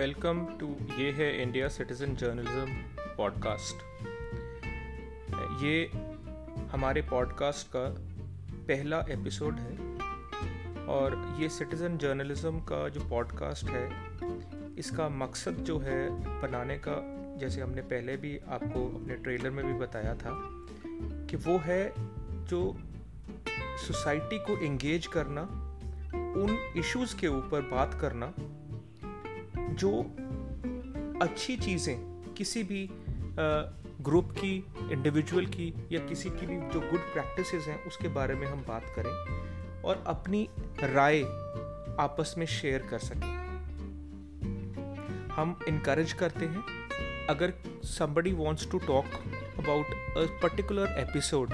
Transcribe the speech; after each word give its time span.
Welcome 0.00 0.38
to 0.60 0.66
ये 0.98 1.10
है 1.12 1.26
India 1.42 1.68
citizen 1.68 2.14
journalism 2.16 3.14
podcast. 3.16 3.82
ये 5.62 5.74
हमारे 6.72 7.02
पॉडकास्ट 7.02 7.66
का 7.66 7.82
पहला 8.68 9.00
एपिसोड 9.10 9.58
है 9.58 10.86
और 10.86 11.16
ये 11.40 11.48
सिटीज़न 11.48 11.98
जर्नलिज्म 11.98 12.60
का 12.60 12.78
जो 12.88 13.00
पॉडकास्ट 13.08 13.70
है, 13.70 13.84
इसका 14.78 15.08
मकसद 15.08 15.56
जो 15.62 15.78
है 15.78 15.98
बनाने 16.40 16.76
का, 16.78 16.96
जैसे 17.40 17.60
हमने 17.60 17.82
पहले 17.82 18.16
भी 18.16 18.38
आपको 18.48 18.86
अपने 18.90 19.16
ट्रेलर 19.16 19.50
में 19.50 19.64
भी 19.66 19.74
बताया 19.80 20.14
था, 20.14 20.32
कि 21.30 21.36
वो 21.36 21.58
है 21.58 21.82
जो 22.46 22.62
सोसाइटी 23.86 24.38
को 24.38 24.56
एंगेज 24.64 25.06
करना, 25.06 25.42
उन 26.14 26.58
इश्यूज़ 26.76 27.16
के 27.16 27.28
ऊपर 27.34 27.68
बात 27.70 27.98
करना 28.00 28.32
जो 29.74 29.90
अच्छी 31.22 31.56
चीज़ें 31.56 31.96
किसी 32.34 32.62
भी 32.62 32.88
ग्रुप 34.02 34.30
की 34.30 34.54
इंडिविजुअल 34.92 35.46
की 35.46 35.72
या 35.92 36.00
किसी 36.06 36.30
की 36.30 36.46
भी 36.46 36.56
जो 36.70 36.80
गुड 36.80 37.00
प्रैक्टिसेस 37.12 37.66
हैं, 37.66 37.84
उसके 37.84 38.08
बारे 38.08 38.34
में 38.34 38.46
हम 38.46 38.64
बात 38.68 38.84
करें 38.96 39.82
और 39.82 40.04
अपनी 40.06 40.48
राय 40.82 41.22
आपस 42.00 42.34
में 42.38 42.46
शेयर 42.46 42.86
कर 42.90 42.98
सकें। 42.98 43.38
हम 45.32 45.58
इनक्रेज 45.68 46.12
करते 46.12 46.46
हैं, 46.46 46.64
अगर 47.26 47.52
somebody 47.86 48.32
wants 48.40 48.70
to 48.70 48.78
talk 48.78 49.04
about 49.58 49.86
a 49.86 50.40
particular 50.42 50.86
episode 50.98 51.52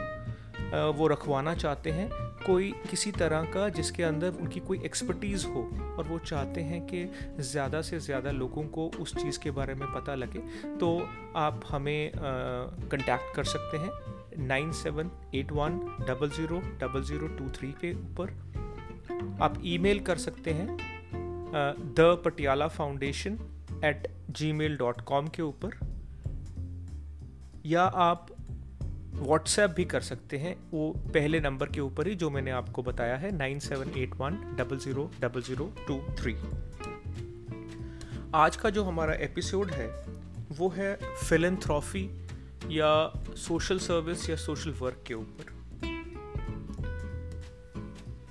वो 0.96 1.06
रखवाना 1.06 1.54
चाहते 1.54 1.90
हैं 1.90 2.08
कोई 2.46 2.70
किसी 2.90 3.10
तरह 3.12 3.44
का 3.54 3.68
जिसके 3.76 4.02
अंदर 4.02 4.34
उनकी 4.40 4.60
कोई 4.60 4.80
एक्सपर्टीज़ 4.84 5.46
हो 5.46 5.62
और 5.98 6.08
वो 6.08 6.18
चाहते 6.20 6.60
हैं 6.62 6.80
कि 6.86 7.04
ज़्यादा 7.42 7.80
से 7.82 7.98
ज़्यादा 8.00 8.30
लोगों 8.32 8.62
को 8.76 8.86
उस 9.00 9.14
चीज़ 9.14 9.38
के 9.40 9.50
बारे 9.50 9.74
में 9.74 9.86
पता 9.92 10.14
लगे 10.14 10.40
तो 10.78 10.90
आप 11.36 11.64
हमें 11.68 12.12
कंटैक्ट 12.16 13.34
कर 13.36 13.44
सकते 13.46 13.76
हैं 13.76 14.46
nine 14.46 14.72
seven 14.74 15.10
eight 15.34 15.52
one 15.52 15.78
double 16.08 16.30
zero 16.30 16.60
double 16.80 17.02
zero 17.04 17.28
two 17.36 17.48
three 17.50 17.72
के 17.80 17.92
ऊपर। 17.94 18.30
आप 19.42 19.60
ईमेल 19.64 20.00
कर 20.00 20.18
सकते 20.18 20.50
हैं 20.52 20.76
the 21.96 22.22
Patiala 22.24 22.68
foundation 22.68 23.38
at 23.84 24.08
Gmail 24.52 24.76
dot 24.76 25.00
com 25.02 25.28
के 25.28 25.42
ऊपर। 25.42 25.78
या 27.66 27.82
आप 27.82 28.35
व्हाट्सएप 29.16 29.70
भी 29.70 29.84
कर 29.84 30.00
सकते 30.00 30.38
हैं। 30.38 30.56
वो 30.70 30.90
पहले 31.14 31.40
नंबर 31.40 31.66
के 31.66 31.80
ऊपर 31.80 32.06
ही 32.06 32.14
जो 32.14 32.30
मैंने 32.30 32.50
आपको 32.50 32.82
बताया 32.82 33.16
है, 33.16 33.36
nine 33.36 33.58
seven 33.58 33.90
eight 33.96 34.14
one, 34.14 34.36
double 34.58 34.78
zero 34.78 35.10
double 35.20 35.42
zero, 35.42 35.72
two 35.88 36.00
three. 36.14 36.34
आज 38.34 38.56
का 38.56 38.70
जो 38.70 38.84
हमारा 38.84 39.14
एपिसोड 39.14 39.70
है, 39.70 39.88
वो 40.52 40.68
है 40.68 40.98
फिलेंथ्रॉफी 41.28 42.08
या 42.70 43.12
सोशल 43.36 43.78
सर्विस 43.78 44.30
या 44.30 44.36
सोशल 44.36 44.70
वर्क 44.70 45.04
के 45.06 45.14
ऊपर। 45.14 45.54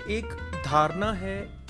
एक 0.10 0.26
धारणा 0.66 1.12
है 1.14 1.66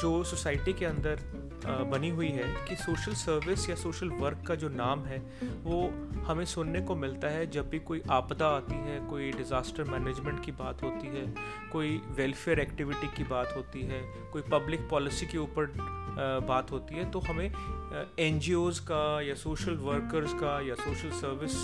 जो 0.00 0.24
सोसाइटी 0.24 0.72
के 0.72 0.84
अंदर 0.84 1.20
बनी 1.66 2.08
हुई 2.08 2.28
है 2.28 2.44
कि 2.68 2.76
सोशल 2.76 3.12
सर्विस 3.14 3.68
या 3.70 3.74
सोशल 3.76 4.08
वर्क 4.20 4.42
का 4.48 4.54
जो 4.54 4.68
नाम 4.68 5.04
है, 5.04 5.18
वो 5.64 5.82
हमें 6.26 6.44
सुनने 6.44 6.80
को 6.80 6.94
मिलता 6.96 7.28
है 7.28 7.46
जब 7.50 7.68
भी 7.70 7.78
कोई 7.80 8.02
आपदा 8.10 8.48
आती 8.48 8.76
है, 8.80 8.98
कोई 9.00 9.30
डिज़ास्टर 9.32 9.84
मैनेजमेंट 9.84 10.44
की 10.44 10.52
बात 10.52 10.82
होती 10.82 11.08
है, 11.08 11.24
कोई 11.72 12.00
वेलफेयर 12.10 12.60
एक्टिविटी 12.60 13.08
की 13.16 13.24
बात 13.24 13.54
होती 13.56 13.82
है, 13.82 14.02
कोई 14.32 14.42
पब्लिक 14.42 14.88
पॉलिसी 14.90 15.26
के 15.26 15.38
ऊपर 15.38 15.72
बात 16.48 16.70
होती 16.70 16.94
है 16.94 17.10
तो 17.10 17.20
हमें 17.20 17.46
एन 18.18 18.40
का 18.88 19.20
या 19.20 19.34
सोशल 19.34 19.76
वर्कर्स 19.82 20.32
का 20.34 20.60
या 20.68 20.74
सोशल 20.74 21.10
सर्विस 21.10 21.54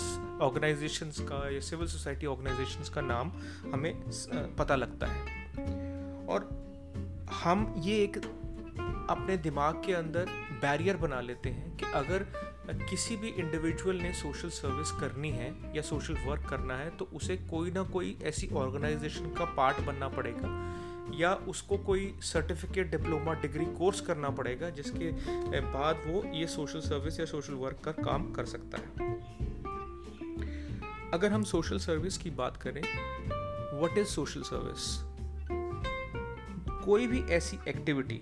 ऑर्गेनाइजेशंस 0.41 1.19
का 1.21 1.49
या 1.49 1.59
सिविल 1.59 1.87
सोसाइटी 1.87 2.25
ऑर्गेनाइजेशंस 2.25 2.89
का 2.89 3.01
नाम 3.01 3.31
हमें 3.73 3.93
पता 4.55 4.75
लगता 4.75 5.07
है। 5.07 5.37
और 6.27 6.49
हम 7.43 7.73
ये 7.77 8.03
एक 8.03 8.17
अपने 9.09 9.37
दिमाग 9.37 9.81
के 9.85 9.93
अंदर 9.93 10.25
बैरियर 10.61 10.97
बना 10.97 11.19
लेते 11.21 11.49
हैं 11.49 11.75
कि 11.77 11.85
अगर 11.85 12.25
किसी 12.89 13.15
भी 13.17 13.27
इंडिविजुअल 13.27 13.95
ने 13.95 14.13
सोशल 14.13 14.49
सर्विस 14.49 14.91
करनी 14.91 15.29
है 15.29 15.75
या 15.75 15.81
सोशल 15.81 16.17
वर्क 16.25 16.45
करना 16.49 16.75
है 16.77 16.89
तो 16.97 17.05
उसे 17.13 17.37
कोई 17.37 17.71
ना 17.71 17.83
कोई 17.83 18.17
ऐसी 18.23 18.49
ऑर्गेनाइजेशन 18.53 19.29
का 19.29 19.45
पार्ट 19.45 19.79
बनना 19.81 20.07
पड़ेगा। 20.07 20.51
या 21.15 21.33
उसको 21.47 21.77
कोई 21.77 22.13
सर्टिफिकेट 22.21 22.91
डिप्लोमा 22.91 23.33
डिग्री 23.33 23.65
कोर्स 23.65 24.01
करना 24.01 24.29
पड़ेगा, 24.29 24.69
जिसके 24.69 25.11
बाद 25.61 26.03
वो 26.07 26.23
ये 26.33 26.47
सोशल 26.47 26.79
सर्विस 26.79 27.19
या 27.19 27.25
सोशल 27.25 27.53
वर्क 27.53 27.81
का 27.85 27.91
काम 27.91 28.31
कर 28.31 28.45
सकता 28.45 28.77
है। 28.77 29.17
अगर 31.13 31.31
हम 31.31 31.43
सोशल 31.43 31.77
सर्विस 31.79 32.17
की 32.17 32.29
बात 32.31 32.57
करें 32.57 32.81
वट 33.81 33.97
इज़ 33.97 34.07
सोशल 34.07 34.41
सर्विस 34.41 34.97
कोई 36.85 37.07
भी 37.07 37.21
ऐसी 37.31 37.59
एक्टिविटी 37.67 38.21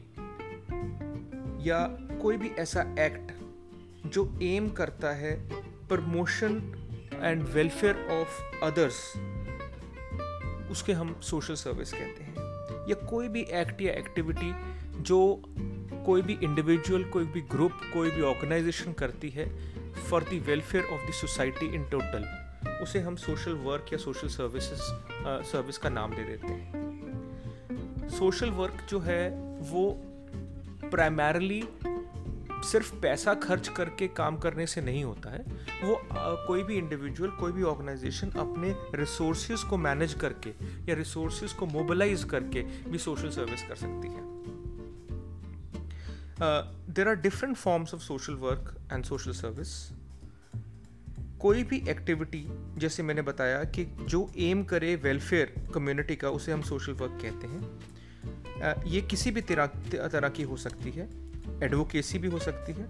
या 1.59 1.88
कोई 2.22 2.38
भी 2.38 2.47
ऐसा 2.47 2.81
एक्ट 3.00 3.31
जो 4.06 4.40
एम 4.41 4.69
करता 4.69 5.09
है 5.09 5.50
promotion 5.88 6.73
and 7.22 7.44
welfare 7.44 8.07
of 8.12 8.63
others 8.63 9.13
उसके 10.72 10.94
हम 10.94 11.19
सोशल 11.22 11.53
सर्विस 11.53 11.91
कहते 11.91 12.23
हैं। 12.23 12.35
या 12.90 12.94
कोई 12.94 13.28
भी 13.28 13.41
एक्ट 13.41 13.81
या 13.81 13.94
एक्टिविटी 13.94 14.56
जो 15.01 15.41
कोई 16.06 16.22
भी 16.22 16.38
इंडिविजुअल 16.44 17.03
कोई 17.03 17.25
भी 17.25 17.41
ग्रुप 17.41 17.72
कोई 17.94 18.12
भी 18.12 18.22
ऑर्गेनाइजेशन 18.22 18.94
करती 18.94 19.29
है 19.29 19.74
for 19.94 20.24
the 20.24 20.44
welfare 20.47 20.84
of 20.84 21.09
the 21.09 21.13
society 21.13 21.75
in 21.75 21.84
total 21.84 22.47
उसे 22.81 23.00
हम 23.00 23.16
सोशल 23.16 23.53
वर्क 23.53 23.85
या 23.94 23.97
सोशल 23.97 24.28
सर्विसेज़ 24.28 24.79
सर्विस 25.51 25.78
का 25.78 25.89
नाम 25.89 26.16
दे 26.16 26.24
देते 26.24 26.47
हैं। 26.47 26.88
सोशल 28.09 28.50
वर्क 28.50 28.88
जो 28.89 29.00
है 29.00 29.29
वो 29.59 30.06
प्राइमरली 30.89 31.63
सिर्फ़ 32.63 32.93
पैसा 32.95 33.33
खर्च 33.33 33.67
करके 33.67 34.07
काम 34.07 34.37
करने 34.37 34.65
से 34.67 34.81
नहीं 34.81 35.03
होता 35.03 35.29
है। 35.29 35.43
वो 35.83 35.95
आ, 35.95 36.33
कोई 36.45 36.63
भी 36.63 36.77
इंडिविजुअल 36.77 37.31
कोई 37.31 37.51
भी 37.51 37.63
ऑर्गेनाइजेशन 37.63 38.29
अपने 38.29 38.73
रिसोर्सेज 38.95 39.63
को 39.63 39.77
मैनेज 39.77 40.13
करके 40.13 40.49
या 40.89 40.95
रिसोर्सेज 40.95 41.53
को 41.53 41.65
मोबिलाइज 41.65 42.23
करके 42.23 42.63
भी 42.89 42.97
सोशल 42.97 43.29
सर्विस 43.29 43.63
कर 43.63 43.75
सकती 43.75 44.07
है। 44.07 44.25
There 46.93 47.07
are 47.09 47.15
different 47.15 47.55
forms 47.55 47.93
of 47.93 48.01
social 48.01 48.33
work 48.33 48.75
and 48.93 49.03
social 49.03 49.31
service 49.31 49.69
कोई 51.39 51.63
भी 51.63 51.77
एक्टिविटी 51.89 52.45
जैसे 52.77 53.03
मैंने 53.03 53.21
बताया 53.21 53.63
कि 53.63 53.85
जो 54.01 54.29
एम 54.37 54.63
करे 54.63 54.95
वेलफेयर 54.95 55.71
कम्युनिटी 55.73 56.15
का 56.15 56.29
उसे 56.29 56.51
हम 56.51 56.61
सोशल 56.61 56.93
वर्क 56.93 57.19
कहते 57.21 57.47
हैं। 57.47 57.61
ये 58.85 59.01
किसी 59.01 59.31
भी 59.31 59.41
तरह 59.41 59.66
तरह 60.07 60.29
की 60.29 60.44
हो 60.44 60.57
सकती 60.57 60.91
है। 60.91 61.07
एडवोकेसी 61.63 62.19
भी 62.19 62.28
हो 62.28 62.40
सकती 62.40 62.73
है। 62.73 62.85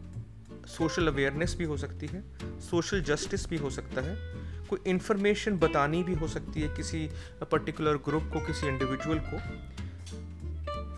सोशल 0.68 1.08
अवेयरनेस 1.08 1.56
भी 1.58 1.64
हो 1.64 1.78
सकती 1.78 2.08
है। 2.08 2.24
सोशल 2.60 3.02
जस्टिस 3.02 3.50
भी 3.50 3.58
हो 3.58 3.70
सकता 3.70 4.02
है। 4.02 4.16
कोई 4.68 4.80
इन्फॉर्मेशन 4.88 5.58
बतानी 5.58 6.04
भी 6.04 6.14
हो 6.14 6.28
सकती 6.28 6.62
है 6.62 6.76
किसी 6.76 7.10
पर्टिकुलर 7.52 7.98
ग्रुप 7.98 8.24
को, 8.34 8.46
किसी 8.46 8.68
इंडिविजुअल 8.68 9.20
को। 9.20 9.38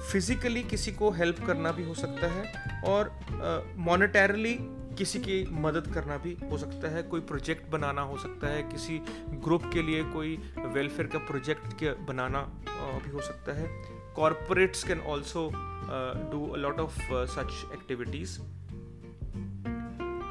फिजिकली 0.09 0.63
किसी 0.63 0.91
को 0.91 1.11
हेल्प 1.11 1.45
करना 1.47 1.71
भी 1.71 1.83
हो 1.83 1.93
सकता 1.93 2.27
है 2.27 2.81
और 2.83 3.19
मॉनेटरली 3.77 4.57
किसी 4.97 5.19
की 5.19 5.43
मदद 5.51 5.93
करना 5.93 6.17
भी 6.17 6.37
हो 6.51 6.57
सकता 6.57 6.87
है। 6.87 7.03
कोई 7.03 7.21
प्रोजेक्ट 7.21 7.69
बनाना 7.71 8.01
हो 8.01 8.17
सकता 8.17 8.47
है। 8.47 8.63
किसी 8.63 8.99
ग्रुप 9.29 9.69
के 9.73 9.81
लिए 9.81 10.03
कोई 10.03 10.35
वेलफेयर 10.57 11.07
का 11.07 11.19
प्रोजेक्ट 11.19 11.85
बनाना 12.07 12.41
भी 13.05 13.11
हो 13.11 13.21
सकता 13.21 13.53
है। 13.53 13.98
Corporates 14.15 14.83
can 14.83 15.01
also 15.01 15.51
uh, 15.51 16.13
do 16.31 16.55
a 16.55 16.57
lot 16.57 16.79
of 16.79 16.97
uh, 17.11 17.25
such 17.27 17.53
activities. 17.73 18.39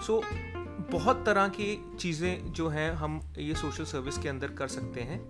So 0.07 0.23
बहुत 0.93 1.25
तरह 1.27 1.49
की 1.57 1.69
चीज़ें 2.01 2.53
जो 2.53 2.69
हैं 2.69 2.91
हम 2.97 3.21
ये 3.39 3.55
सोशल 3.55 3.85
सर्विस 3.85 4.19
के 4.19 4.29
अंदर 4.29 4.53
कर 4.59 4.69
सकते 4.69 5.01
हैं। 5.09 5.21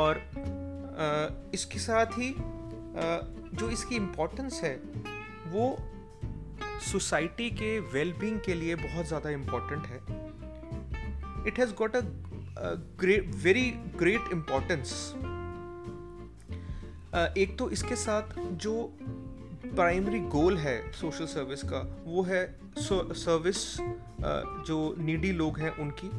और 0.00 0.20
uh, 0.34 1.54
इसके 1.54 1.78
साथ 1.78 2.18
ही 2.18 2.32
uh, 2.32 3.22
जो 3.60 3.70
इसकी 3.70 3.96
इम्पोर्टेंस 3.96 4.60
है 4.64 4.74
वो 5.52 5.76
सोसाइटी 6.90 7.50
के 7.50 7.78
वेलबींग 7.92 8.40
के 8.46 8.54
लिए 8.54 8.74
बहुत 8.74 9.06
ज़्यादा 9.06 9.30
इम्पोर्टेंट 9.30 9.86
है। 9.86 9.98
It 11.48 11.58
has 11.58 11.74
got 11.78 11.96
a 11.96 12.00
great 13.00 13.34
very 13.44 13.70
great 13.96 14.32
importance 14.32 14.92
एक 17.14 17.56
तो 17.58 17.70
इसके 17.70 17.96
साथ 17.96 18.38
जो 18.38 18.72
प्राइमरी 19.66 20.20
गोल 20.30 20.56
है 20.58 20.92
सोशल 20.92 21.26
सर्विस 21.26 21.62
का, 21.62 21.80
वो 22.04 22.22
है 22.22 22.42
सर्विस 22.78 23.76
जो 24.66 24.94
नीडी 24.98 25.32
लोग 25.32 25.58
हैं 25.58 25.70
उनकी 25.78 26.10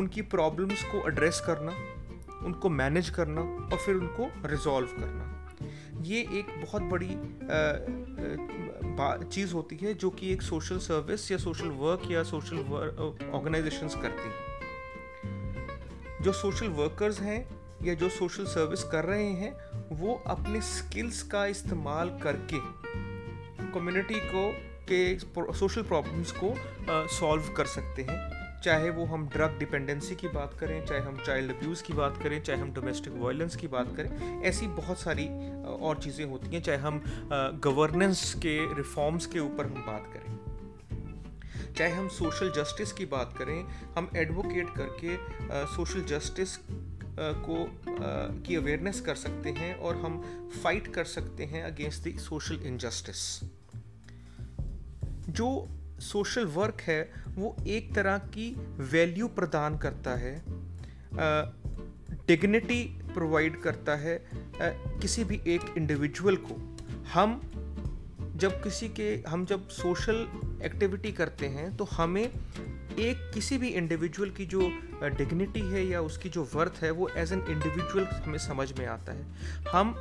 उनकी 0.00 0.22
प्रॉब्लम्स 0.24 0.82
को 0.84 1.06
एड्रेस 1.08 1.40
करना, 1.46 1.72
उनको 2.46 2.68
मैनेज 2.70 3.10
करना 3.10 3.40
और 3.40 3.78
फिर 3.78 3.94
उनको 3.94 4.28
रिजॉल्व 4.46 4.88
करना। 4.88 6.02
ये 6.02 6.20
एक 6.20 6.46
बहुत 6.62 6.82
बड़ी 6.92 7.14
चीज़ 9.30 9.52
होती 9.54 9.76
है 9.76 9.94
जो 9.94 10.10
कि 10.10 10.32
एक 10.32 10.42
सोशल 10.42 10.78
सर्विस 10.78 11.30
या 11.32 11.38
सोशल 11.38 11.68
वर्क 11.78 12.10
या 12.10 12.22
सोशल 12.22 12.56
ऑर्गेनाइजेशंस 13.34 13.94
करती 13.94 14.28
हैं। 14.28 14.36
जो 16.22 16.32
सोशल 16.32 16.68
वर्कर्स 16.78 17.20
हैं 17.20 17.40
या 17.84 17.94
जो 17.94 18.08
सोशल 18.08 18.44
सर्विस 18.46 18.82
कर 18.84 19.04
रहे 19.04 19.30
हैं 19.32 19.52
वो 19.92 20.14
अपने 20.26 20.60
स्किल्स 20.60 21.22
का 21.22 21.44
इस्तेमाल 21.46 22.08
करके 22.22 22.60
कम्युनिटी 23.72 24.14
को, 24.14 24.50
के 24.90 25.18
सोशल 25.58 25.82
प्रॉब्लम्स 25.82 26.32
को 26.32 26.54
सॉल्व 27.16 27.52
कर 27.56 27.66
सकते 27.66 28.02
हैं। 28.02 28.16
चाहे 28.64 28.90
वो 28.90 29.04
हम 29.04 29.26
ड्रग 29.28 29.58
डिपेंडेंसी 29.58 30.14
की 30.14 30.28
बात 30.28 30.54
करें, 30.60 30.84
चाहे 30.86 31.00
हम 31.00 31.18
चाइल्ड 31.26 31.52
अब्यूज़ 31.52 31.82
की 31.82 31.92
बात 31.92 32.18
करें, 32.22 32.40
चाहे 32.42 32.60
हम 32.60 32.72
डोमेस्टिक 32.72 33.12
वायलेंस 33.16 33.56
की 33.56 33.68
बात 33.68 33.94
करें, 33.96 34.42
ऐसी 34.42 34.66
बहुत 34.66 35.00
सारी 35.00 35.26
और 35.80 35.98
चीज़ें 35.98 36.24
होती 36.24 36.48
हैं। 36.48 36.62
चाहे 36.62 36.78
हम 36.78 37.02
गवर्नेंस 37.64 38.32
के 38.34 38.56
रिफॉर्म्स 38.74 39.26
के 39.26 39.38
ऊपर 39.40 39.66
हम 39.66 39.84
बात 39.86 40.10
करें। 40.14 41.74
चाहे 41.74 41.90
हम 41.92 42.08
सोशल 42.08 42.50
जस्टिस 42.52 42.92
की 42.92 43.04
बात 43.06 43.34
करें, 43.38 43.64
हम 43.96 44.10
एडवोकेट 44.16 44.68
करके 44.78 45.16
सोशल 45.66 46.02
जस्टिस 46.04 46.56
को 47.20 47.80
की 48.42 48.56
अवेयरनेस 48.56 49.00
कर 49.00 49.14
सकते 49.14 49.50
हैं 49.50 49.74
और 49.74 49.96
हम 49.96 50.22
फाइट 50.62 50.94
कर 50.94 51.04
सकते 51.04 51.44
हैं 51.44 51.62
अगेंस्ट 51.62 52.08
द 52.08 52.18
सोशल 52.18 52.54
इनजस्टिस 52.54 53.40
जो 55.28 55.68
सोशल 56.00 56.44
वर्क 56.44 56.80
है 56.80 57.12
वो 57.28 57.56
एक 57.66 57.94
तरह 57.94 58.18
की 58.18 58.54
वैल्यू 58.92 59.28
प्रदान 59.28 59.78
करता 59.78 60.14
है 60.14 60.42
डिग्निटी 62.26 62.84
प्रोवाइड 63.14 63.60
करता 63.60 63.94
है 63.94 64.16
आ, 64.16 64.68
किसी 64.98 65.24
भी 65.24 65.40
एक 65.46 65.74
इंडिविजुअल 65.76 66.36
को। 66.36 66.78
हम 67.14 67.40
जब 68.36 68.62
किसी 68.62 68.88
के 68.88 69.24
हम 69.28 69.46
जब 69.46 69.68
सोशल 69.68 70.28
एक्टिविटी 70.64 71.12
करते 71.12 71.46
हैं 71.48 71.76
तो 71.76 71.84
हमें 71.86 72.22
एक 72.22 73.30
किसी 73.34 73.58
भी 73.58 73.68
इंडिविजुअल 73.70 74.30
की 74.30 74.46
जो 74.46 74.60
डिग्निटी 75.18 75.60
है 75.70 75.84
या 75.86 76.00
उसकी 76.02 76.28
जो 76.28 76.42
वर्थ 76.54 76.82
है, 76.82 76.90
वो 76.90 77.08
एज 77.16 77.32
एन 77.32 77.44
इंडिविजुअल 77.50 78.04
हमें 78.24 78.38
समझ 78.40 78.72
में 78.78 78.86
आता 78.86 79.12
है। 79.12 79.24
हम 79.70 79.94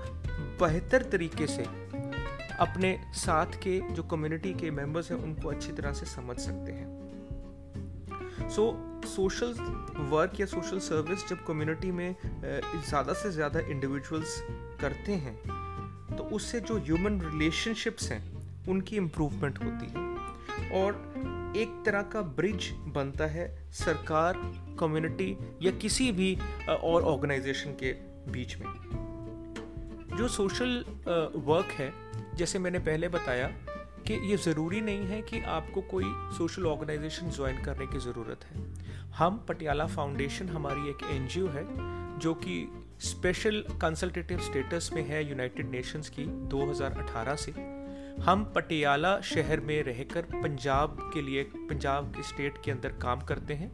बेहतर 0.60 1.04
तरीके 1.12 1.48
से 1.48 1.64
अपने 2.60 2.98
साथ 3.16 3.60
के 3.64 3.80
जो 3.94 4.04
कम्युनिटी 4.06 4.54
के 4.54 4.72
मेंबर्स 4.72 5.12
हैं, 5.12 5.18
उनको 5.20 5.50
अच्छी 5.50 5.72
तरह 5.72 5.94
से 5.94 6.06
समझ 6.08 6.38
सकते 6.40 6.72
हैं। 6.72 8.50
सो 8.50 8.66
सोशल 9.08 9.54
वर्क 10.10 10.40
या 10.40 10.46
सोशल 10.46 10.80
सर्विस 10.82 11.28
जब 11.30 11.46
कम्युनिटी 11.46 11.92
में 11.92 12.16
ज़्यादा 12.24 13.14
से 13.14 13.32
ज़्यादा 13.32 13.60
इंडिविजुअल्स 13.62 14.42
करते 14.82 15.12
हैं 15.14 15.36
तो 16.18 16.24
उससे 16.36 16.60
जो 16.62 16.78
ह्यूमन 16.78 17.20
रिलेशनशिप्स 17.22 18.12
हैं, 18.12 18.22
उनकी 18.68 18.96
इम्प्रूवमेंट 18.98 19.64
होती 19.64 19.86
है। 19.88 20.06
और 20.74 21.54
एक 21.58 21.84
तरह 21.86 22.02
का 22.02 22.22
ब्रिज 22.22 22.70
बनता 22.74 23.26
है 23.26 23.72
सरकार 23.72 24.34
कम्युनिटी 24.80 25.38
या 25.62 25.72
किसी 25.72 26.12
भी 26.12 26.38
और 26.70 27.04
ऑर्गेनाइजेशन 27.04 27.72
के 27.72 27.92
बीच 28.32 28.58
में। 28.58 28.68
जो 30.18 30.28
सोशल 30.28 30.86
वर्क 31.36 31.66
है, 31.66 31.94
जैसे 32.36 32.60
मैंने 32.60 32.80
पहले 32.80 33.08
बताया 33.08 33.48
कि 34.08 34.14
ये 34.32 34.38
ज़रूरी 34.38 34.82
नहीं 34.82 35.06
है 35.06 35.22
कि 35.22 35.40
आपको 35.40 35.82
कोई 35.82 36.04
सोशल 36.38 36.66
ऑर्गेनाइजेशन 36.66 37.30
ज्वाइन 37.30 37.64
करने 37.64 37.88
की 37.88 38.00
ज़रूरत 38.00 38.46
है। 38.46 38.64
हम 39.10 39.46
पटियाला 39.50 39.86
फाउंडेशन 39.86 40.50
हमारी 40.50 40.90
एक 40.90 40.98
एनजीओ 41.12 41.48
है, 41.48 41.66
जो 42.20 42.34
कि 42.34 42.84
स्पेशल 43.00 43.64
कंसल्टेटिव 43.82 44.40
स्टेटस 44.40 44.90
में 44.94 45.04
है 45.10 45.30
यूनाइटेड 45.30 45.72
नेशंस 45.72 46.10
की 46.10 46.26
2018 46.26 47.36
से। 47.36 47.77
हम 48.20 48.44
पटियाला 48.56 49.20
शहर 49.22 49.60
में 49.60 49.82
रहकर 49.84 50.22
पंजाब 50.22 50.98
के 51.14 51.22
लिए, 51.22 51.44
पंजाब 51.44 52.12
के 52.16 52.24
स्टेट 52.24 52.58
के 52.66 52.72
अंदर 52.72 52.90
काम 53.02 53.22
करते 53.22 53.54
हैं, 53.54 53.72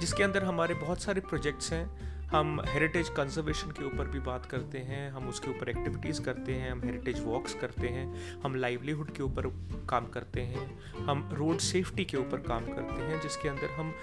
जिसके 0.00 0.22
अंदर 0.22 0.44
हमारे 0.44 0.74
बहुत 0.74 1.02
सारे 1.02 1.20
प्रोजेक्ट्स 1.20 1.72
हैं। 1.72 1.86
हम 2.26 2.60
हेरिटेज 2.66 3.08
कंजर्वेशन 3.08 3.70
के 3.70 3.84
ऊपर 3.84 4.08
भी 4.08 4.20
बात 4.20 4.46
करते 4.46 4.78
हैं, 4.78 5.10
हम 5.10 5.28
उसके 5.28 5.50
ऊपर 5.50 5.68
एक्टिविटीज़ 5.68 6.22
करते 6.22 6.52
हैं, 6.52 6.70
हम 6.70 6.80
हेरिटेज 6.84 7.22
वॉक्स 7.24 7.54
करते 7.54 7.88
हैं, 7.88 8.40
हम 8.40 8.54
लाइवलीहुड 8.54 9.10
के 9.10 9.22
ऊपर 9.22 9.46
काम 9.90 10.06
करते 10.06 10.40
हैं, 10.40 10.66
हम 11.06 11.28
रोड 11.32 11.58
सेफ्टी 11.58 12.04
के 12.04 12.16
ऊपर 12.16 12.38
काम 12.38 12.66
करते 12.66 13.02
हैं, 13.02 13.20
जिसके 13.20 13.48
अंदर 13.48 13.70
हम 13.70 13.94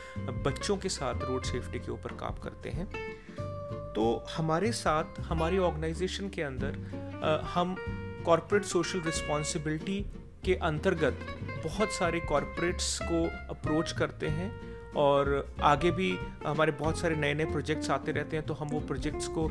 बच्चों 0.43 0.77
के 0.77 0.89
साथ 0.89 1.23
रोड 1.23 1.43
सेफ्टी 1.43 1.79
के 1.79 1.91
ऊपर 1.91 2.13
काम 2.13 2.35
करते 2.43 2.69
हैं। 2.69 2.87
तो 3.93 4.23
हमारे 4.37 4.71
साथ, 4.71 5.19
हमारी 5.21 5.57
ऑर्गेनाइजेशन 5.57 6.29
के 6.29 6.41
अंदर 6.41 7.41
हम 7.53 7.75
कॉरपोरेट 8.25 8.63
सोशल 8.63 9.01
रिस्पॉन्सिबिलिटी 9.01 10.05
के 10.45 10.53
अंतर्गत 10.55 11.19
बहुत 11.63 11.91
सारे 11.91 12.19
कॉरपोरेट्स 12.19 12.99
को 13.03 13.23
अप्रोच 13.49 13.91
करते 13.91 14.27
हैं 14.27 14.73
और 14.93 15.55
आगे 15.61 15.91
भी 15.91 16.17
हमारे 16.45 16.71
बहुत 16.71 16.99
सारे 16.99 17.15
नए 17.15 17.33
नए 17.33 17.45
प्रोजेक्ट्स 17.45 17.89
आते 17.89 18.11
रहते 18.11 18.37
हैं 18.37 18.45
तो 18.45 18.53
हम 18.53 18.67
वो 18.67 18.79
प्रोजेक्ट्स 18.79 19.27
को 19.27 19.47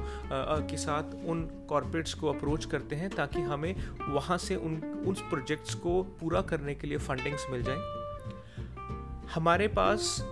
के 0.71 0.77
साथ 0.77 1.03
उन 1.03 1.43
कॉरपोरेट्स 1.69 2.15
को 2.15 2.29
अप्रोच 2.29 2.65
करते 2.65 2.97
हैं 2.97 3.11
ताकि 3.11 3.41
हमें 3.41 3.75
वहाँ 4.09 4.39
से 4.39 4.57
उन 4.57 4.77
उन 5.07 5.15
प्रोजेक्ट्स 5.15 5.75
को 5.75 6.03
पूरा 6.03 6.41
करने 6.41 6.75
के 6.75 6.87
लिए 6.87 6.99
फंडिंग्स 6.99 7.47
मिल 7.51 7.63
जाए। 7.63 7.79
हमारे 9.35 9.69
पास 9.69 10.29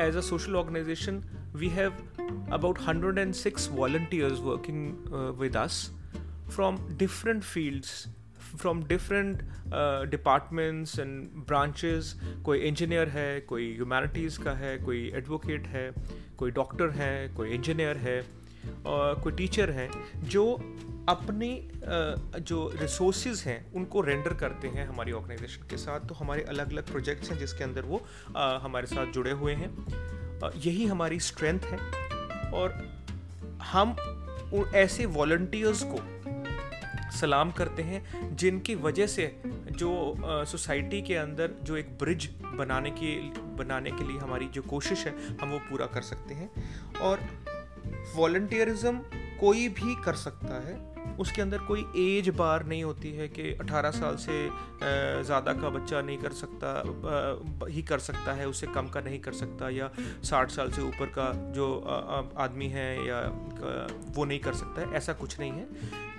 as 0.00 0.16
a 0.16 0.20
social 0.20 0.56
organisation 0.56 1.22
we 1.56 1.68
have 1.68 1.90
about 2.52 2.78
hundred 2.80 3.18
and 3.18 3.34
six 3.34 3.68
volunteers 3.72 4.40
working 4.40 4.94
with 5.40 5.56
from 6.54 6.76
different 6.98 7.42
fields 7.42 8.08
from 8.60 8.82
different 8.84 9.42
departments 10.10 10.98
and 10.98 11.24
branches 11.46 12.20
कोई 12.44 12.58
इंजीनियर 12.58 13.08
है 13.08 13.40
कोई 13.40 13.74
ह्यूमैनिटीज़ 13.74 14.40
का 14.40 14.52
है 14.52 14.76
कोई 14.78 15.12
एडवोकेट 15.14 15.66
है 15.66 15.92
कोई 16.38 16.50
डॉक्टर 16.50 16.90
है 16.90 17.28
कोई 17.28 17.50
इंजीनियर 17.50 17.96
है 17.96 18.26
और 18.86 19.20
कोई 19.20 19.32
टीचर 19.32 19.70
है 19.70 19.88
जो 20.16 20.44
अपनी 21.08 21.70
uh, 21.78 22.38
जो 22.40 22.72
रिसोर्सेज 22.80 23.40
हैं 23.46 23.72
उनको 23.72 24.00
रेंडर 24.00 24.34
करते 24.34 24.68
हैं 24.68 24.86
हमारी 24.88 25.12
ऑर्गेनाइजेशन 25.12 25.62
के 25.70 25.76
साथ। 25.76 26.00
तो 26.00 26.14
हमारे 26.14 26.42
अलग 26.42 26.72
अलग 26.72 26.86
प्रोजेक्ट्स 26.86 27.30
हैं 27.30 27.38
जिसके 27.38 27.64
अंदर 27.64 27.82
वो 27.82 27.98
uh, 27.98 28.36
हमारे 28.36 28.86
साथ 28.86 29.06
जुड़े 29.06 29.30
हुए 29.30 29.54
हैं। 29.54 29.70
Uh, 30.40 30.66
यही 30.66 30.86
हमारी 30.86 31.20
स्ट्रेंथ 31.20 31.60
है। 31.60 31.78
और 32.50 32.78
हम 33.62 33.96
ऐसे 34.74 35.06
वॉल्टियर्स 35.06 35.82
को 35.82 36.21
सलाम 37.12 37.50
करते 37.52 37.82
हैं, 37.82 38.36
जिनकी 38.36 38.74
वजह 38.76 39.06
से 39.06 39.26
जो 39.72 39.92
सोसाइटी 40.46 41.02
के 41.02 41.16
अंदर 41.16 41.54
जो 41.62 41.76
एक 41.76 41.88
ब्रिज 41.98 42.28
बनाने 42.44 42.90
की, 42.92 43.16
बनाने 43.58 43.90
के 43.90 44.04
लिए 44.04 44.18
हमारी 44.18 44.46
जो 44.48 44.62
कोशिश 44.68 45.06
है, 45.06 45.14
हम 45.42 45.50
वो 45.50 45.58
पूरा 45.70 45.86
कर 45.88 46.02
सकते 46.04 46.34
हैं। 46.34 46.50
और 47.00 47.20
वॉल्टियरिज्म 48.16 48.98
कोई 49.40 49.68
भी 49.70 49.94
कर 50.04 50.14
सकता 50.16 50.58
है, 50.66 50.74
उसके 51.20 51.42
अंदर 51.42 51.58
कोई 51.58 51.84
एज 51.98 52.28
बार 52.36 52.64
नहीं 52.66 52.82
होती 52.84 53.10
है 53.12 53.26
कि 53.28 53.52
18 53.54 53.90
साल 53.90 54.16
से 54.16 54.36
ज़्यादा 55.24 55.52
का 55.52 55.68
बच्चा 55.70 56.00
नहीं 56.00 56.18
कर 56.18 56.32
सकता 56.32 57.66
ही 57.68 57.82
कर 57.82 57.98
सकता 57.98 58.32
है, 58.32 58.46
उससे 58.48 58.66
कम 58.66 58.88
का 58.88 59.00
नहीं 59.00 59.18
कर 59.20 59.32
सकता, 59.32 59.68
या 59.70 59.90
60 60.24 60.50
साल 60.50 60.70
से 60.70 60.82
ऊपर 60.82 61.06
का 61.18 61.32
जो 61.52 61.66
आदमी 62.38 62.68
है 62.68 62.88
या 63.06 63.20
वो 64.16 64.24
नहीं 64.24 64.38
कर 64.40 64.54
सकता 64.54 64.80
है, 64.80 64.92
ऐसा 64.92 65.12
कुछ 65.12 65.38
नहीं 65.40 65.52
है। 65.52 65.66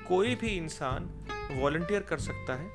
कोई 0.07 0.35
भी 0.35 0.47
इंसान 0.47 1.09
वॉल्टियर 1.51 2.01
कर 2.01 2.17
सकता 2.17 2.53
है। 2.53 2.67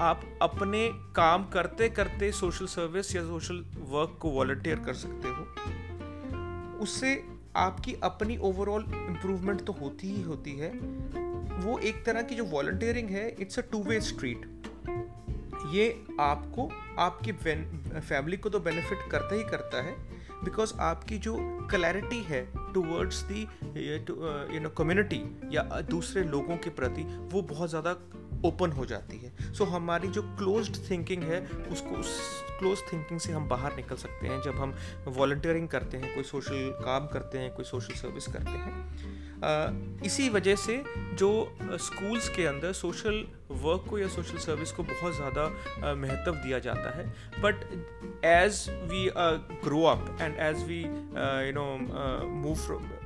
आप 0.00 0.22
अपने 0.42 0.88
काम 1.16 1.44
करते 1.44 1.88
करते 1.88 2.32
सोशल 2.32 2.66
सर्विस 2.66 3.14
या 3.16 3.22
सोशल 3.22 3.64
वर्क 3.88 4.18
को 4.20 4.30
वॉल्टियर 4.30 4.78
कर 4.78 4.94
सकते 4.94 5.28
हो। 5.28 6.78
उससे 6.78 7.22
आपकी 7.56 7.94
अपनी 8.02 8.36
ओवरऑल 8.36 8.84
इम्प्रूवमेंट 8.88 9.64
तो 9.64 9.72
होती 9.72 10.14
ही 10.14 10.22
होती 10.22 10.52
है। 10.52 10.70
वो 11.60 11.78
एक 11.78 12.04
तरह 12.06 12.22
की 12.22 12.34
जो 12.34 12.44
वॉल्टियरिंग 12.44 13.08
है 13.08 13.28
it's 13.38 13.58
a 13.58 13.62
two 13.72 13.82
way 13.82 14.00
street 14.00 14.46
ये 15.72 15.86
आपको 16.20 16.68
आपकी 16.98 17.32
फैमिली 17.32 18.36
को 18.36 18.48
तो 18.48 18.60
बेनिफिट 18.60 19.10
करता 19.10 19.34
ही 19.34 19.42
करता 19.44 19.82
है 19.82 19.96
बिकॉज़ 20.44 20.74
आपकी 20.80 21.18
जो 21.18 21.36
क्लैरिटी 21.70 22.20
है 22.22 22.42
towards 22.74 23.22
the 23.22 23.42
you 24.54 24.60
know 24.60 24.68
community 24.68 25.22
या 25.52 25.62
दूसरे 25.90 26.24
लोगों 26.24 26.56
के 26.56 26.70
प्रति 26.70 27.02
वो 27.32 27.42
बहुत 27.42 27.70
ज़्यादा 27.70 27.96
ओपन 28.44 28.72
हो 28.72 28.84
जाती 28.86 29.18
है। 29.18 29.52
सो 29.52 29.64
so, 29.64 29.70
हमारी 29.70 30.08
जो 30.08 30.22
क्लोज्ड 30.38 30.76
थिंकिंग 30.90 31.22
है 31.22 31.40
उसको 31.72 31.96
उस 31.96 32.18
क्लोज 32.58 32.78
थिंकिंग 32.92 33.20
से 33.20 33.32
हम 33.32 33.48
बाहर 33.48 33.76
निकल 33.76 33.96
सकते 33.96 34.26
हैं 34.26 34.40
जब 34.42 34.56
हम 34.56 34.74
वॉल्टियरिंग 35.08 35.68
करते 35.68 35.96
हैं 35.96 36.14
कोई 36.14 36.24
सोशल 36.24 36.70
काम 36.84 37.06
करते 37.06 37.38
हैं 37.38 37.54
कोई 37.54 37.64
सोशल 37.64 37.94
सर्विस 37.94 38.26
करते 38.26 38.50
हैं। 38.50 39.23
इसी 40.06 40.28
वजह 40.28 40.56
से 40.56 40.82
जो 41.14 41.30
स्कूल्स 41.80 42.28
के 42.28 42.46
अंदर 42.46 42.72
सोशल 42.72 43.24
वर्क 43.50 43.84
को 43.90 43.98
या 43.98 44.08
सोशल 44.08 44.38
सर्विस 44.38 44.72
को 44.72 44.82
बहुत 44.82 45.14
ज़्यादा 45.16 45.94
महत्व 45.94 46.32
दिया 46.34 46.58
जाता 46.58 46.96
है। 46.96 47.04
But 47.42 47.64
as 48.24 48.66
we 48.92 49.08
grow 49.64 49.82
up 49.84 50.16
and 50.20 50.36
as 50.40 50.64
we 50.68 50.80
you 50.82 51.52
know 51.52 51.66
move 52.28 52.54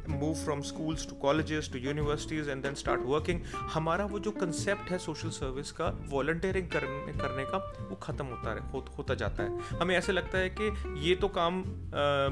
move 0.08 0.34
from 0.34 0.60
schools 0.62 1.08
to 1.08 1.14
colleges 1.16 1.70
to 1.72 1.78
universities 1.78 2.50
and 2.50 2.62
then 2.62 2.74
start 2.74 3.00
working 3.04 3.40
हमारा 3.74 4.04
वो 4.04 4.18
जो 4.18 4.30
कंसेप्ट 4.30 4.90
है 4.90 4.98
सोशल 4.98 5.30
सर्विस 5.30 5.72
का 5.72 5.88
वॉल्टियरिंग 6.10 6.68
करने 6.68 7.12
करने 7.12 7.44
का 7.44 7.58
वो 7.90 7.96
ख़त्म 8.02 8.26
होता 8.26 8.54
है 8.54 8.70
हो, 8.70 8.84
होता 8.98 9.14
जाता 9.14 9.42
है। 9.42 9.78
हमें 9.80 9.96
ऐसे 9.96 10.12
लगता 10.12 10.38
है 10.38 10.54
कि 10.60 11.08
ये 11.08 11.14
तो 11.14 11.28
काम 11.28 11.62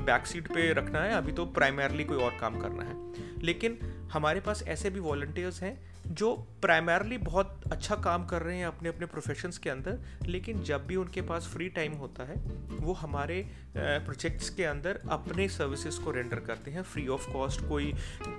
बैक 0.07 0.27
सीट 0.27 0.49
पे 0.49 0.73
रखना 0.73 1.01
है 1.01 1.15
अभी 1.15 1.33
तो 1.33 1.47
प्राइमरली 1.47 2.05
कोई 2.05 2.19
और 2.19 2.39
काम 2.41 2.61
करना 2.61 2.83
है। 2.83 2.95
लेकिन 3.43 3.79
हमारे 4.13 4.41
पास 4.41 4.63
ऐसे 4.69 4.91
भी 4.91 5.01
वॉल्टियर्स 5.01 5.63
हैं 5.63 5.79
जो 6.07 6.35
प्राइमरली 6.63 7.19
बहुत 7.19 7.56
अच्छा 7.73 7.95
काम 7.97 8.25
कर 8.27 8.43
रहे 8.43 8.57
हैं 8.57 8.67
अपने 8.67 8.89
अपने 8.89 9.07
प्रोफेशंस 9.07 9.59
के 9.59 9.71
अंदर 9.71 10.27
लेकिन 10.27 10.63
जब 10.65 10.87
भी 10.87 10.97
उनके 10.97 11.23
पास 11.29 11.47
फ्री 11.53 11.69
टाइम 11.79 11.93
होता 11.99 12.25
है 12.25 12.37
वो 12.81 12.93
हमारे 12.95 13.41
प्रोजेक्ट्स 13.77 14.51
के 14.51 14.65
अंदर 14.65 15.01
अपने 15.11 15.49
सर्विसेज़ 15.49 16.01
को 16.01 16.11
रेंडर 16.11 16.41
करते 16.47 16.71
हैं 16.71 16.83
फ्री 16.85 17.07
ऑफ़ 17.09 17.31
कॉस्ट 17.33 17.69
कोई 17.69 17.93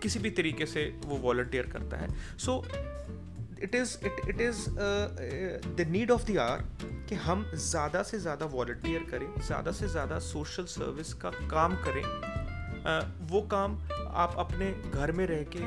किसी 0.04 0.20
भी 0.20 0.30
तरीके 0.32 0.66
से 0.66 0.86
वो 1.06 1.18
वॉल्टियर 1.18 1.66
करता 1.74 1.98
है। 1.98 2.08
So 2.38 2.64
it 3.64 3.76
is 3.76 3.98
it 4.06 4.22
it 4.30 4.42
is 4.42 4.66
the 4.70 5.86
need 5.90 6.12
of 6.12 6.32
the 6.32 6.38
hour 6.38 6.66
कि 7.10 7.16
हम 7.16 7.46
ज़्यादा 7.56 8.04
से 8.04 8.20
ज़्यादा 8.20 8.46
वॉल्टियर 8.56 9.08
करें 9.12 9.28
ज़्यादा 9.42 9.72
से 9.72 9.88
ज़्यादा 9.88 10.20
सोशल 10.24 10.66
सर्विस 10.72 11.14
का 11.14 11.30
काम 11.52 11.76
करें। 11.86 12.04
uh, 12.04 13.04
वो 13.32 13.42
काम 13.52 13.78
आप 14.16 14.36
अपने 14.40 14.72
घर 14.92 15.12
में 15.12 15.26
रह 15.28 15.44
के 15.56 15.60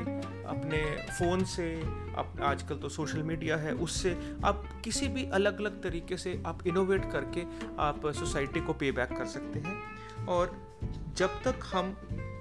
अपने 0.50 1.07
फ़ोन 1.19 1.45
से 1.45 1.83
आप 2.16 2.35
आजकल 2.42 2.75
तो 2.75 2.88
सोशल 2.88 3.23
मीडिया 3.23 3.57
है 3.57 3.73
उससे 3.73 4.37
आप 4.45 4.83
किसी 4.85 5.09
भी 5.09 5.30
अलग 5.30 5.59
अलग 5.59 5.83
तरीके 5.83 6.16
से 6.16 6.42
आप 6.47 6.66
इनोवेट 6.66 7.12
करके 7.12 7.45
आप 7.78 8.07
सोसाइटी 8.07 8.61
को 8.61 8.73
पे 8.73 8.92
बैक 8.92 9.12
कर 9.12 9.26
सकते 9.26 9.59
हैं। 9.59 9.83
और 10.26 10.78
जब 11.16 11.28
तक 11.28 11.61
हम 11.75 11.97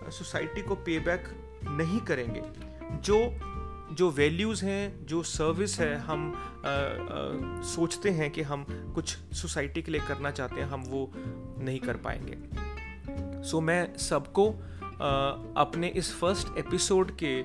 सोसाइटी 0.09 0.61
को 0.61 0.75
पे 0.75 0.99
बैक 0.99 1.27
नहीं 1.63 1.99
करेंगे 1.99 2.41
जो 2.97 3.39
जो 3.95 4.09
वैल्यूज़ 4.09 4.65
हैं 4.65 5.05
जो 5.05 5.23
सर्विस 5.23 5.79
है 5.79 5.99
हम 5.99 6.33
आ, 6.65 6.69
आ, 6.69 7.61
सोचते 7.61 8.09
हैं 8.09 8.31
कि 8.31 8.41
हम 8.41 8.65
कुछ 8.95 9.17
सोसाइटी 9.17 9.81
के 9.81 9.91
लिए 9.91 10.01
करना 10.07 10.31
चाहते 10.31 10.55
हैं 10.55 10.67
हम 10.67 10.81
वो 10.81 11.11
नहीं 11.59 11.79
कर 11.79 11.97
पाएँगे। 11.97 12.37
सो 13.43 13.57
so, 13.57 13.63
मैं 13.63 13.97
सबको 13.97 14.55
अपने 15.01 15.87
इस 15.87 16.13
फ़र्स्ट 16.15 16.57
एपिसोड 16.57 17.11
के 17.23 17.41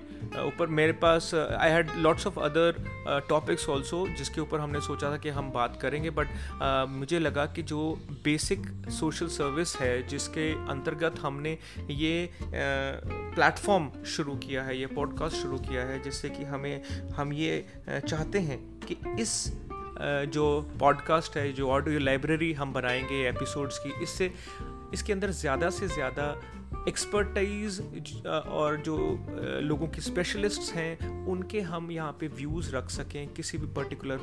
ऊपर 0.46 0.66
मेरे 0.66 0.92
पास 0.92 1.34
I 1.34 1.70
had 1.70 1.90
lots 1.96 2.26
of 2.26 2.40
other 2.40 2.84
topics 3.28 3.68
also 3.68 4.06
जिसके 4.08 4.40
ऊपर 4.40 4.60
हमने 4.60 4.80
सोचा 4.80 5.10
था 5.10 5.16
कि 5.16 5.28
हम 5.28 5.50
बात 5.50 5.78
करेंगे 5.82 6.10
बट 6.10 6.26
uh, 6.26 6.88
मुझे 6.88 7.18
लगा 7.18 7.46
कि 7.46 7.62
जो 7.62 7.98
बेसिक 8.24 8.66
सोशल 8.90 9.26
सर्विस 9.26 9.76
है 9.76 10.06
जिसके 10.06 10.50
अंतर्गत 10.70 11.14
हमने 11.20 11.58
ये 11.90 12.30
प्लेटफॉर्म 12.42 13.90
uh, 13.90 14.04
शुरू 14.04 14.34
किया 14.36 14.62
है 14.62 14.78
ये 14.78 14.86
पॉडकास्ट 14.86 15.36
शुरू 15.36 15.58
किया 15.58 15.82
है 15.82 16.02
जिससे 16.02 16.30
कि 16.30 16.44
हमें 16.44 16.82
हम 17.08 17.32
ये 17.32 17.66
चाहते 17.88 18.38
हैं 18.38 18.58
कि 18.80 18.96
इस 19.18 19.60
जो 20.28 20.44
पॉडकास्ट 20.80 21.36
है 21.36 21.52
जो 21.52 21.68
ऑडियो 21.70 21.98
लाइब्रेरी 21.98 22.52
हम 22.52 22.72
बनाएँगे 22.72 23.28
एपिसोड्स 23.28 23.78
की 23.78 24.02
इससे 24.02 24.32
इसके 24.94 25.12
अंदर 25.12 25.30
ज़्यादा 25.30 25.70
से 25.70 25.88
ज़्यादा 25.88 26.26
एक्सपर्टाइज 26.88 27.80
और 28.26 28.76
जो 28.76 28.96
लोगों 29.62 29.86
के 29.88 30.00
स्पेशलिस्ट्स 30.00 30.72
हैं, 30.72 31.26
उनके 31.26 31.60
हम 31.62 31.90
यहाँ 31.90 32.12
पे 32.20 32.28
व्यूज़ 32.36 32.70
रख 32.76 32.90
सकें 32.90 33.32
किसी 33.34 33.58
भी 33.58 33.66
पर्टिकुलर 33.74 34.18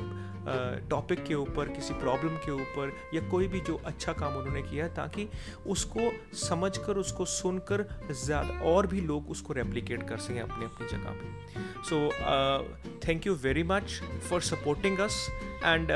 टॉपिक 0.90 1.24
के 1.24 1.34
ऊपर, 1.34 1.68
किसी 1.68 1.94
प्रॉब्लम 1.94 2.36
के 2.36 2.50
ऊपर, 2.52 2.92
या 3.14 3.20
कोई 3.30 3.48
भी 3.48 3.60
जो 3.60 3.80
अच्छा 3.84 4.12
काम 4.12 4.36
उन्होंने 4.36 4.62
किया 4.62 4.88
ताकि 4.88 5.28
उसको 5.66 6.10
समझकर, 6.38 6.96
उसको 6.96 7.24
सुनकर 7.24 7.84
ज़्यादा, 8.24 8.58
और 8.64 8.86
भी 8.86 9.00
लोग 9.00 9.30
उसको 9.30 9.52
रेप्लिकेट 9.52 10.08
कर 10.08 10.18
सकें 10.18 10.40
अपनी 10.40 10.64
अपनी 10.64 10.88
जगह 10.88 11.10
पे। 11.12 11.26
So 11.82 12.08
thank 13.08 13.26
you 13.26 13.34
very 13.42 13.62
much 13.64 14.00
for 14.30 14.40
supporting 14.42 14.98
us 14.98 15.26
and 15.64 15.90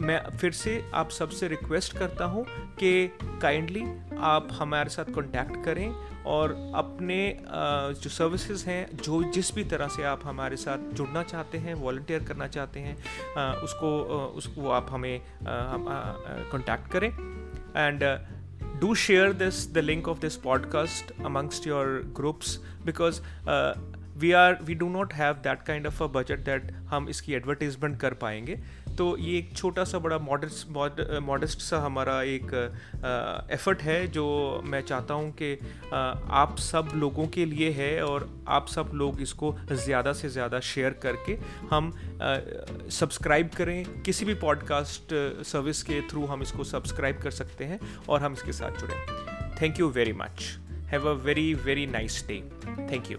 मैं 0.00 0.20
फिर 0.30 0.52
से 0.52 0.90
आप 0.94 1.10
सबसे 1.10 1.48
रिक्वेस्ट 1.48 1.96
करता 1.98 2.24
हूँ 2.24 2.44
कि 2.74 3.08
काइंडली 3.42 3.84
आप 4.18 4.48
हमारे 4.52 4.90
साथ 4.90 5.04
कांटेक्ट 5.04 5.64
करें 5.64 5.88
और 6.26 6.72
अपने 6.74 7.18
जो 7.44 8.10
सर्विसेज़ 8.10 8.66
हैं, 8.66 8.96
जो 8.96 9.22
जिस 9.22 9.54
भी 9.54 9.64
तरह 9.64 9.88
से 9.88 10.02
आप 10.02 10.20
हमारे 10.24 10.56
साथ 10.56 10.78
जुड़ना 10.94 11.22
चाहते 11.22 11.58
हैं 11.58 11.74
वॉल्टियर 11.74 12.24
करना 12.24 12.48
चाहते 12.48 12.80
हैं 12.80 12.96
उसको 13.54 13.98
उसको 14.36 14.68
आप 14.70 14.86
हमें 14.90 15.20
कांटेक्ट 15.42 16.90
करें। 16.90 17.08
And 17.76 18.04
do 18.80 18.94
share 18.94 19.32
this 19.32 19.72
the 19.74 19.78
link 19.78 20.08
of 20.08 20.18
this 20.18 20.36
podcast 20.36 21.24
amongst 21.24 21.66
your 21.66 22.00
groups 22.16 22.56
because 22.84 23.20
we 24.18 24.32
are 24.32 24.58
we 24.62 24.74
do 24.74 24.88
not 24.88 25.12
have 25.12 25.34
that 25.34 25.62
kind 25.62 25.86
of 25.86 26.02
a 26.04 26.06
budget 26.06 26.38
that 26.38 26.72
हम 26.90 27.08
इसकी 27.08 27.34
एडवर्टीजमेंट 27.34 28.00
कर 28.00 28.14
पाएँगे। 28.14 28.60
तो 28.98 29.16
ये 29.16 29.38
एक 29.38 29.52
छोटा 29.56 29.84
सा 29.84 29.98
बड़ा 29.98 30.18
मॉडस्ट 30.18 30.68
मॉडस्ट 31.22 31.60
सा 31.60 31.78
हमारा 31.78 32.20
एक 32.22 32.52
एफर्ट 33.52 33.82
है, 33.82 34.06
जो 34.06 34.62
मैं 34.64 34.80
चाहता 34.82 35.14
हूँ 35.14 35.30
कि 35.32 35.52
आप 35.92 36.56
सब 36.58 36.88
लोगों 36.94 37.26
के 37.26 37.44
लिए 37.44 37.70
है 37.70 38.04
और 38.04 38.28
आप 38.48 38.66
सब 38.66 38.90
लोग 38.94 39.20
इसको 39.20 39.54
ज़्यादा 39.72 40.12
से 40.12 40.28
ज़्यादा 40.28 40.60
शेयर 40.60 40.98
करके 41.02 41.38
हम 41.70 41.92
सब्सक्राइब 42.90 43.50
करें। 43.56 44.02
किसी 44.02 44.24
भी 44.24 44.34
पॉडकास्ट 44.34 45.14
सर्विस 45.44 45.82
के 45.82 46.00
थ्रू 46.10 46.26
हम 46.26 46.42
इसको 46.42 46.64
सब्सक्राइब 46.64 47.18
कर 47.22 47.30
सकते 47.30 47.64
हैं 47.64 47.80
और 48.08 48.22
हम 48.22 48.32
इसके 48.32 48.52
साथ 48.52 48.80
जुड़ें। 48.80 48.96
Thank 49.62 49.80
you 49.80 49.88
very 49.90 50.12
much 50.12 50.56
have 50.92 51.08
a 51.08 51.12
very 51.24 51.52
very 51.64 51.86
nice 51.86 52.24
day 52.28 52.42
thank 52.92 53.10
you 53.10 53.18